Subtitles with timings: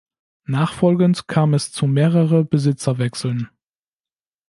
[0.47, 3.49] Nachfolgend kam es zu mehrere Besitzerwechseln.